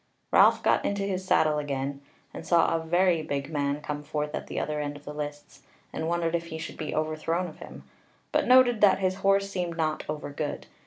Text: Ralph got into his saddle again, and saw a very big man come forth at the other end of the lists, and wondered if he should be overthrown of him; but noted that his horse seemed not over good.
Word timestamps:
Ralph 0.31 0.63
got 0.63 0.83
into 0.83 1.03
his 1.03 1.23
saddle 1.23 1.59
again, 1.59 2.01
and 2.33 2.43
saw 2.43 2.75
a 2.75 2.83
very 2.83 3.21
big 3.21 3.51
man 3.51 3.81
come 3.81 4.01
forth 4.01 4.33
at 4.33 4.47
the 4.47 4.59
other 4.59 4.79
end 4.79 4.97
of 4.97 5.05
the 5.05 5.13
lists, 5.13 5.61
and 5.93 6.07
wondered 6.07 6.33
if 6.33 6.45
he 6.47 6.57
should 6.57 6.75
be 6.77 6.95
overthrown 6.95 7.45
of 7.47 7.59
him; 7.59 7.83
but 8.31 8.47
noted 8.47 8.81
that 8.81 8.97
his 8.97 9.17
horse 9.17 9.47
seemed 9.51 9.77
not 9.77 10.03
over 10.09 10.31
good. 10.31 10.65